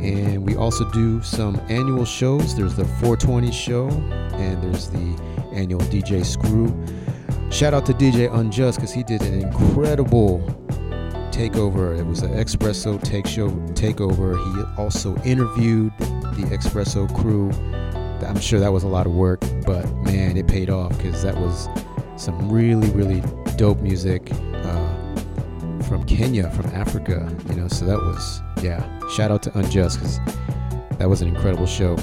[0.00, 2.54] And we also do some annual shows.
[2.54, 6.68] There's the 420 show, and there's the annual DJ Screw.
[7.50, 10.40] Shout out to DJ Unjust because he did an incredible
[11.30, 11.98] takeover.
[11.98, 14.36] It was an Espresso take show takeover.
[14.54, 17.50] He also interviewed the Espresso crew.
[18.26, 21.36] I'm sure that was a lot of work, but man, it paid off because that
[21.36, 21.68] was
[22.16, 23.22] some really, really
[23.56, 25.14] dope music uh,
[25.82, 27.28] from Kenya, from Africa.
[27.48, 28.82] You know, so that was yeah.
[29.08, 30.18] Shout out to Unjust because
[30.98, 31.96] that was an incredible show.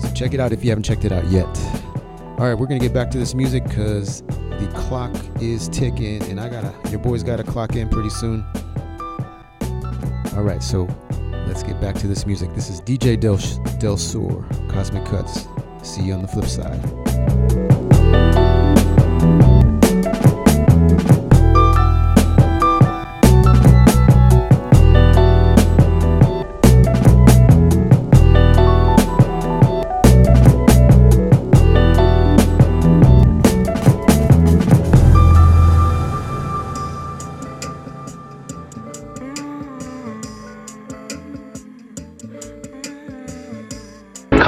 [0.00, 1.46] So check it out if you haven't checked it out yet.
[2.38, 6.40] All right, we're gonna get back to this music because the clock is ticking, and
[6.40, 8.44] I gotta, your boys gotta clock in pretty soon.
[10.34, 10.88] All right, so
[11.46, 12.54] let's get back to this music.
[12.54, 13.38] This is DJ Del,
[13.78, 15.46] Del Sur, Cosmic Cuts.
[15.82, 17.69] See you on the flip side.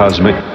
[0.03, 0.52] Cosmic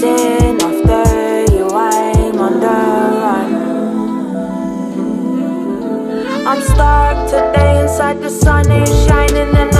[0.00, 2.66] Chasing after you, I'm on the
[3.20, 3.50] run.
[6.46, 9.76] I'm stuck today inside the sun ain't shining, and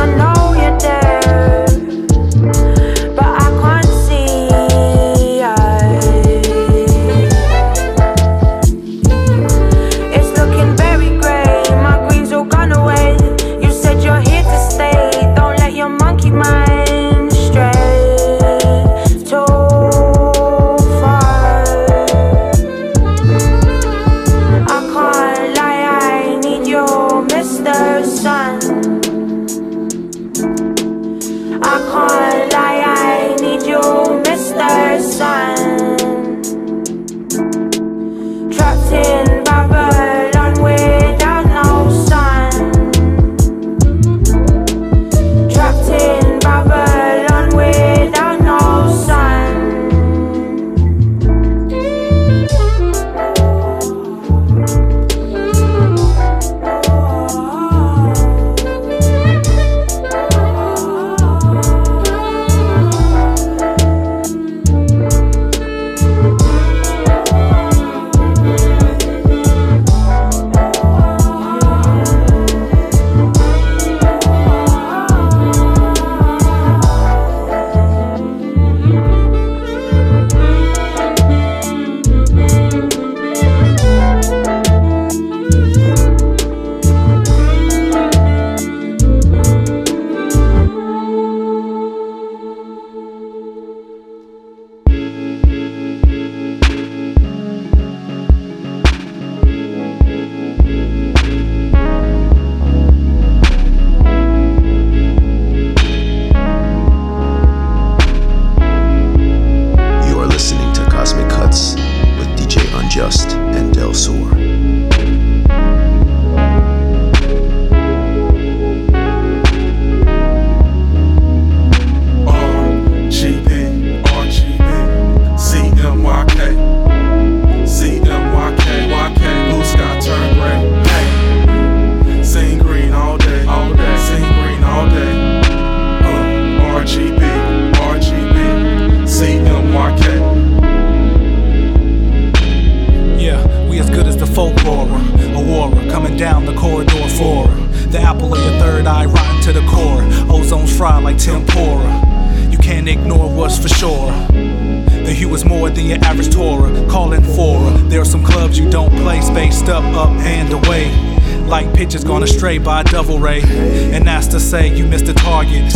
[161.50, 163.42] Like pitches gone astray by a double ray.
[163.42, 165.72] And that's to say you missed the target.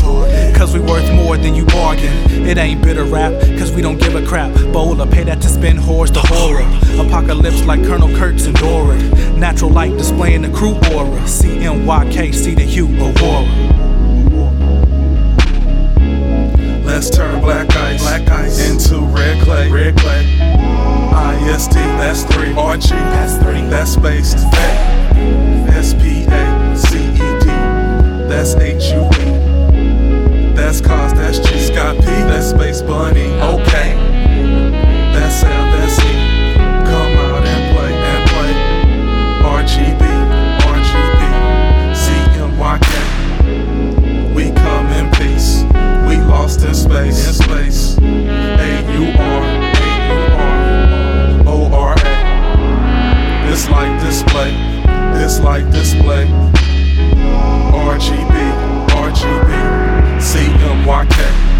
[0.56, 2.12] Cause we worth more than you bargain.
[2.46, 4.54] It ain't bitter rap, cause we don't give a crap.
[4.72, 6.62] Bowler, pay that to spin whores the horror.
[7.04, 8.96] Apocalypse like Colonel Kurtz and Dora.
[9.36, 11.20] Natural light displaying the crew aura.
[11.22, 13.44] CMYK, see the hue, Aurora.
[16.84, 20.73] Let's turn black ice, black ice into red clay, red clay.
[21.14, 22.52] IST, that's three.
[22.54, 23.62] RG, that's three.
[23.68, 24.30] That's space.
[24.32, 24.54] Spaced.
[24.54, 24.58] A,
[25.70, 27.46] S P A C E D,
[28.28, 30.54] that's H U E.
[30.54, 31.58] That's cos, that's G.
[31.60, 33.30] Scott P, that's space bunny.
[33.54, 33.94] Okay,
[35.12, 36.54] that's L, that's E.
[36.88, 38.52] Come out and play, and play.
[39.54, 40.02] RGB,
[40.74, 41.22] RGB,
[42.02, 42.90] CMYK.
[44.34, 45.62] We come in peace.
[46.08, 47.26] We lost in space.
[47.28, 47.98] In space.
[47.98, 49.33] A U R
[53.54, 54.50] This like display.
[55.14, 56.26] This like display.
[57.70, 58.34] RGB,
[58.88, 59.52] RGB,
[60.18, 61.53] CMYK.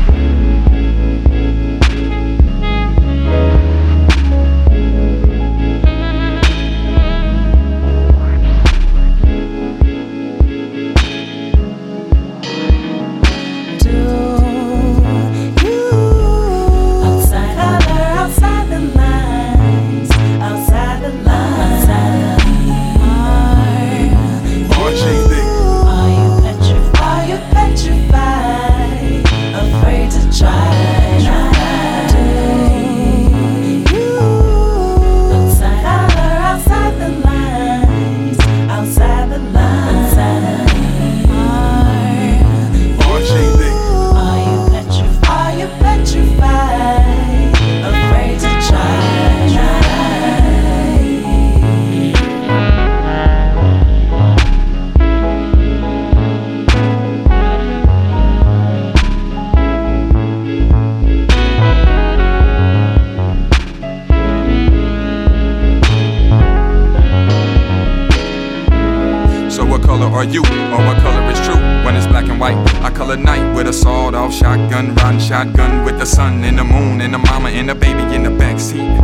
[70.14, 70.40] Are you?
[70.42, 71.60] Or what color is true?
[71.84, 75.84] When it's black and white, I color night with a sawed off shotgun, riding shotgun
[75.84, 79.00] with the sun and the moon and the mama and the baby in the backseat.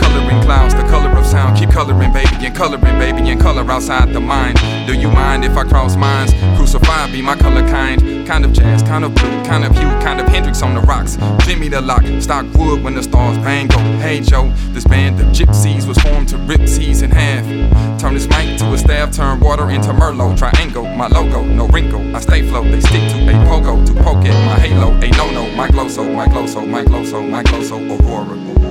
[0.00, 4.12] Coloring clouds, the color of sound, keep coloring baby and coloring baby and color outside
[4.12, 4.58] the mind.
[4.86, 6.32] Do you mind if I cross minds?
[6.56, 8.17] Crucify, be my color kind.
[8.28, 11.16] Kind of jazz, kind of blue, kind of hue, kind of Hendrix on the rocks.
[11.46, 13.78] Jimmy the lock, stock wood when the stars bang go.
[14.00, 17.42] Hey Joe, this band of gypsies was formed to rip seas in half.
[17.98, 20.36] Turn this mic to a staff, turn water into Merlot.
[20.36, 22.14] Triangle, my logo, no wrinkle.
[22.14, 24.92] I stay float, they stick to a pogo to poke at my halo.
[24.92, 27.76] A no no, my glow so, my glow so, my glow so, my glow so,
[27.78, 28.67] Aurora.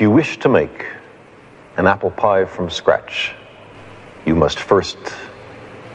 [0.00, 0.86] You wish to make
[1.76, 3.34] an apple pie from scratch,
[4.24, 4.96] you must first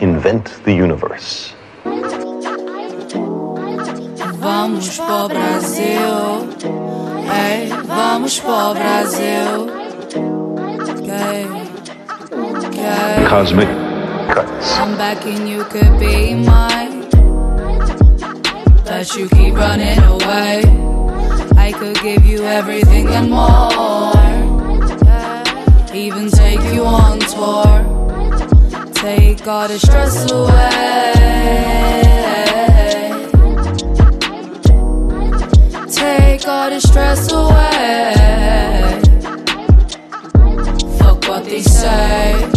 [0.02, 1.54] invent the universe.
[4.40, 6.48] Vamos pro Brasil.
[7.32, 9.70] Ei, vamos pro Brasil.
[10.98, 11.48] Okay.
[12.66, 13.26] Okay.
[13.28, 13.70] Cosmic
[14.34, 14.78] cuts.
[14.78, 17.08] I'm back and you could be mine.
[18.84, 20.97] But you keep running away.
[21.68, 24.14] I could give you everything and more.
[25.94, 27.84] Even take you on tour.
[28.94, 31.12] Take all the stress away.
[35.92, 38.14] Take all the stress away.
[41.00, 42.50] Fuck what they say.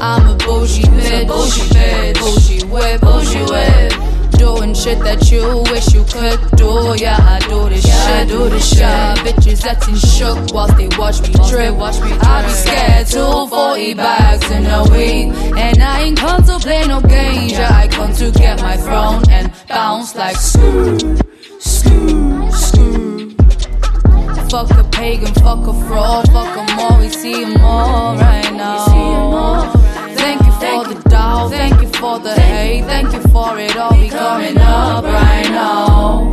[0.00, 4.03] I'm a bougie bitch, bougie bitch, bougie whip, bougie whip.
[4.44, 6.94] Doing shit that you wish you could do.
[7.02, 8.28] Yeah, I do this Yeah, I shit.
[8.28, 8.78] do this shit.
[8.80, 11.74] Yeah, bitches acting shook whilst they watch me drip.
[11.76, 15.32] Watch me I be scared to 40 bags in a week.
[15.56, 17.52] And I ain't come to play no games.
[17.52, 20.98] Yeah, I come to get my throne and bounce like screw,
[21.58, 23.30] screw, screw.
[24.50, 26.98] Fuck a pagan, fuck a fraud, fuck 'em all.
[27.00, 29.63] We see 'em all right now.
[30.74, 33.96] Thank you for the doubt, thank you for the hate, thank you for it all.
[33.96, 36.32] We coming up right now.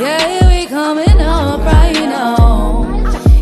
[0.00, 2.84] Yeah, we coming up right now.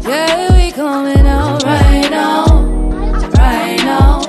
[0.09, 2.47] Yeah, we coming up right now.
[3.37, 4.21] Right now.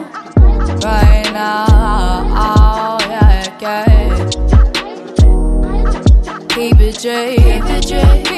[0.84, 2.98] Right now.
[3.08, 4.10] Yeah, yeah.
[6.50, 6.50] Keep.
[6.50, 7.36] Keep it J.
[7.38, 8.33] Keep it J.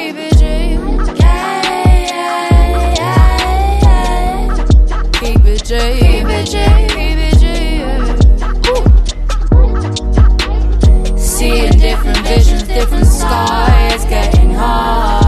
[12.76, 15.25] different skies, getting high.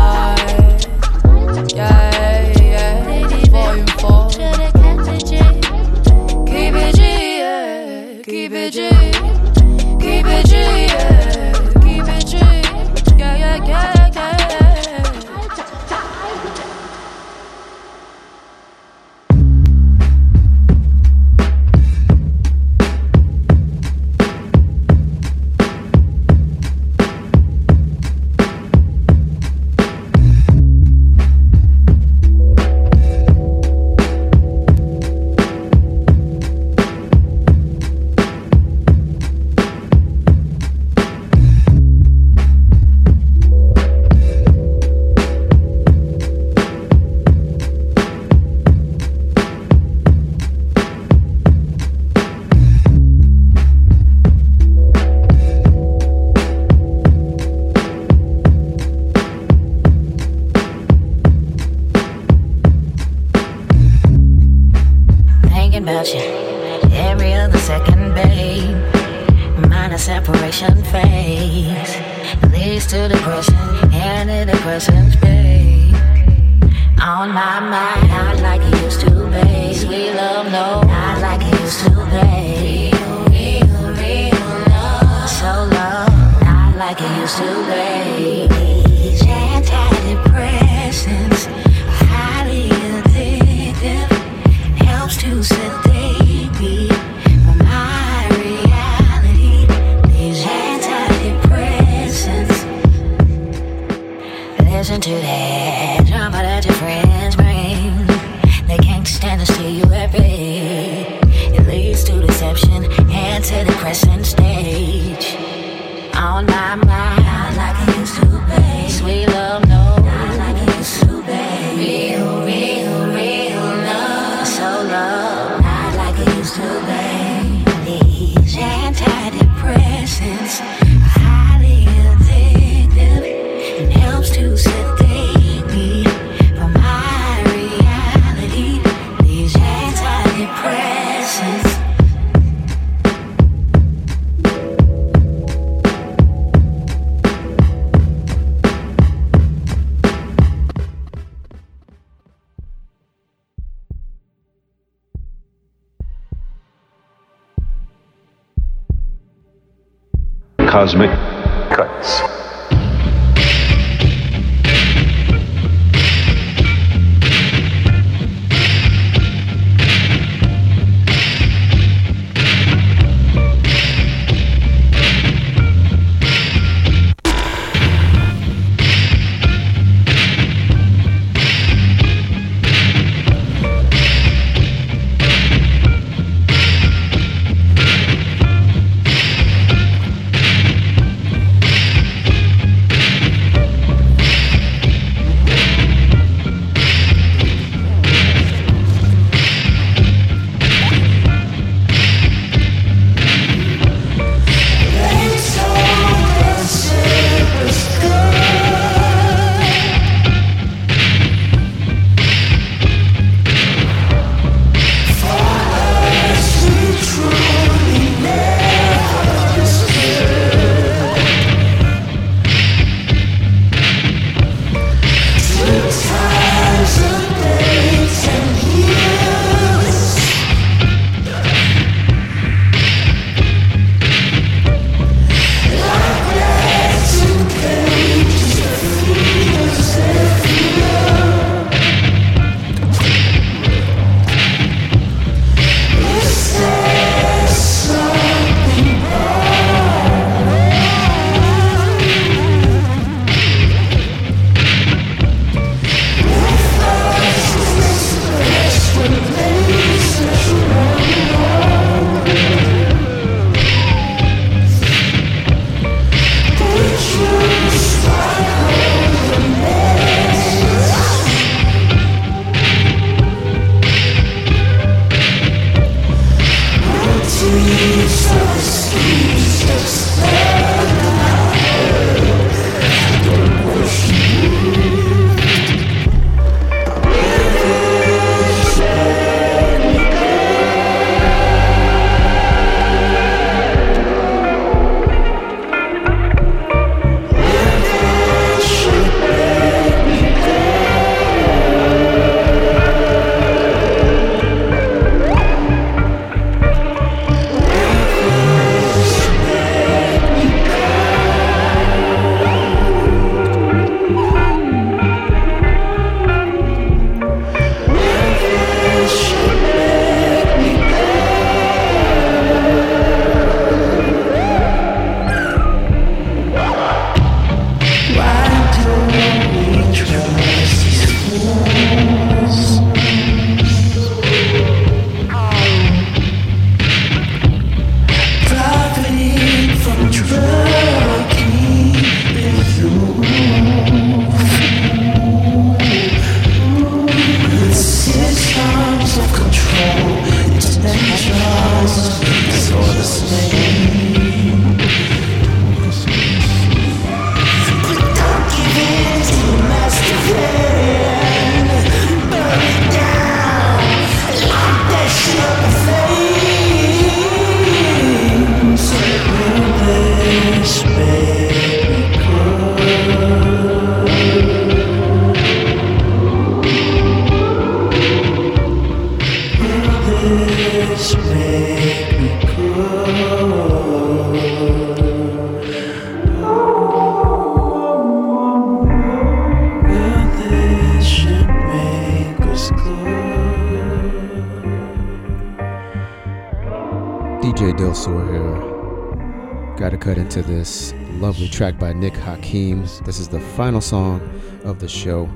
[403.08, 404.20] This is the final song
[404.64, 405.30] of the show.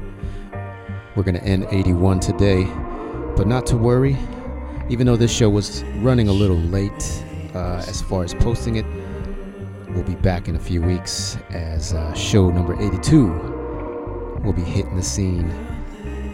[1.16, 2.64] We're gonna end 81 today,
[3.34, 4.18] but not to worry.
[4.90, 7.24] Even though this show was running a little late
[7.54, 8.84] uh, as far as posting it,
[9.88, 13.28] we'll be back in a few weeks as uh, show number 82
[14.44, 15.50] will be hitting the scene.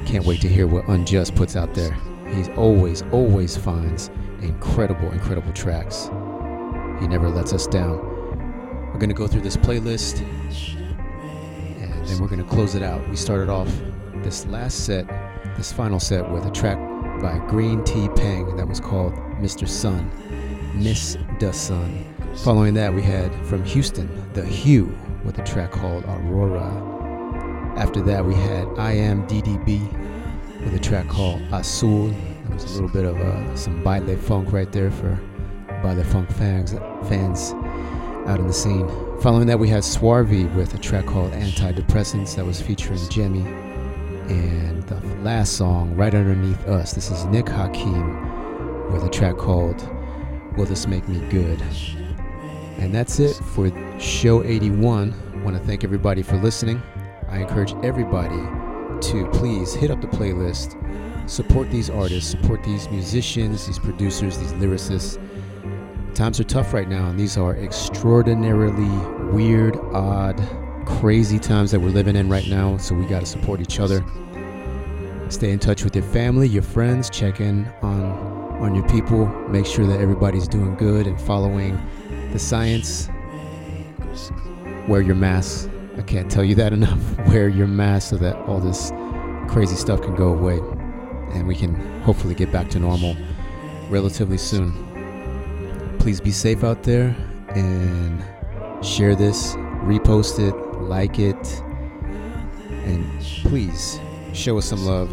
[0.06, 1.96] Can't wait to hear what Unjust puts out there.
[2.34, 4.10] He always, always finds
[4.42, 6.10] incredible, incredible tracks.
[6.98, 7.98] He never lets us down.
[8.92, 10.26] We're gonna go through this playlist
[12.18, 13.08] and we're gonna close it out.
[13.08, 13.72] We started off
[14.16, 15.06] this last set,
[15.56, 16.76] this final set, with a track
[17.20, 19.68] by Greentea Peng that was called Mr.
[19.68, 20.10] Sun,
[20.74, 22.04] Miss the Sun.
[22.38, 24.92] Following that, we had from Houston, The Hue,
[25.24, 26.66] with a track called Aurora.
[27.76, 29.80] After that, we had I Am DDB
[30.64, 32.08] with a track called Azul.
[32.08, 35.18] There was a little bit of uh, some baile funk right there for
[35.82, 36.72] baile funk fans,
[37.08, 37.52] fans
[38.26, 39.07] out in the scene.
[39.20, 43.40] Following that, we had Swarvy with a track called Antidepressants that was featuring Jemmy.
[44.30, 49.82] And the last song, right underneath us, this is Nick Hakim with a track called
[50.56, 51.60] Will This Make Me Good?
[52.78, 55.12] And that's it for show 81.
[55.32, 56.80] I want to thank everybody for listening.
[57.28, 58.38] I encourage everybody
[59.08, 60.78] to please hit up the playlist,
[61.28, 65.20] support these artists, support these musicians, these producers, these lyricists.
[66.18, 68.88] Times are tough right now, and these are extraordinarily
[69.32, 70.36] weird, odd,
[70.84, 74.04] crazy times that we're living in right now, so we got to support each other.
[75.28, 78.02] Stay in touch with your family, your friends, check in on
[78.60, 81.80] on your people, make sure that everybody's doing good and following
[82.32, 83.08] the science.
[84.88, 85.70] Wear your mask.
[85.98, 87.00] I can't tell you that enough.
[87.28, 88.90] Wear your mask so that all this
[89.46, 90.58] crazy stuff can go away
[91.32, 93.16] and we can hopefully get back to normal
[93.88, 94.87] relatively soon.
[96.08, 97.14] Please be safe out there
[97.50, 98.24] and
[98.82, 101.62] share this, repost it, like it,
[102.86, 104.00] and please
[104.32, 105.10] show us some love.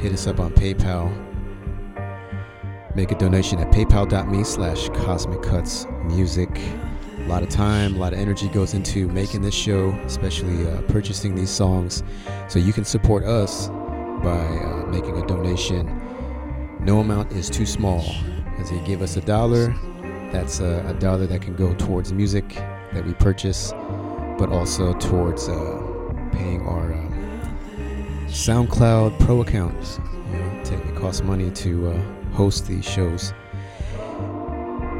[0.00, 1.14] Hit us up on PayPal.
[2.96, 6.50] Make a donation at paypal.me slash cosmic cuts music.
[7.18, 10.82] A lot of time, a lot of energy goes into making this show, especially uh,
[10.88, 12.02] purchasing these songs.
[12.48, 13.68] So you can support us
[14.24, 15.86] by uh, making a donation.
[16.80, 18.04] No amount is too small.
[18.58, 19.72] As you give us a dollar,
[20.32, 22.48] that's a, a dollar that can go towards music
[22.92, 23.72] that we purchase,
[24.38, 27.06] but also towards uh, paying our uh,
[28.28, 29.98] SoundCloud Pro accounts.
[30.30, 33.32] You know, it, it costs money to uh, host these shows.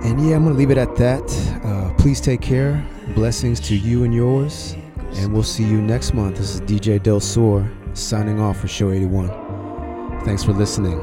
[0.05, 1.23] And yeah, I'm going to leave it at that.
[1.65, 2.87] Uh, please take care.
[3.15, 4.77] Blessings to you and yours.
[5.15, 6.37] And we'll see you next month.
[6.37, 9.29] This is DJ Del Sor signing off for Show 81.
[10.25, 11.01] Thanks for listening.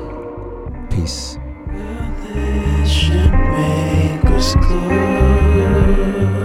[0.89, 1.37] Peace.
[4.43, 6.42] This